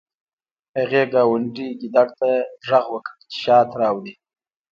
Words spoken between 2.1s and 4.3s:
ته غږ وکړ چې شات راوړي